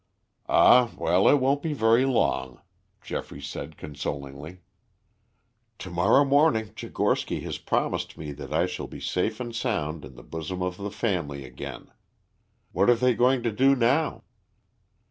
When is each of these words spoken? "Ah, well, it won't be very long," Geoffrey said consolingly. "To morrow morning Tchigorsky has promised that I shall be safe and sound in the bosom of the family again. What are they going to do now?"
"Ah, 0.49 0.89
well, 0.97 1.29
it 1.29 1.35
won't 1.35 1.61
be 1.61 1.73
very 1.73 2.05
long," 2.05 2.59
Geoffrey 3.03 3.39
said 3.39 3.77
consolingly. 3.77 4.61
"To 5.77 5.91
morrow 5.91 6.25
morning 6.25 6.73
Tchigorsky 6.73 7.41
has 7.43 7.59
promised 7.59 8.15
that 8.15 8.51
I 8.51 8.65
shall 8.65 8.87
be 8.87 8.99
safe 8.99 9.39
and 9.39 9.55
sound 9.55 10.03
in 10.03 10.15
the 10.15 10.23
bosom 10.23 10.63
of 10.63 10.77
the 10.77 10.89
family 10.89 11.45
again. 11.45 11.91
What 12.71 12.89
are 12.89 12.95
they 12.95 13.13
going 13.13 13.43
to 13.43 13.51
do 13.51 13.75
now?" 13.75 14.23